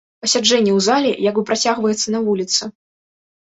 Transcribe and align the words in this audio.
Пасяджэнне 0.25 0.71
ў 0.77 0.85
зале 0.87 1.11
як 1.29 1.35
бы 1.41 1.45
працягваецца 1.51 2.07
на 2.17 2.25
вуліцы. 2.33 2.61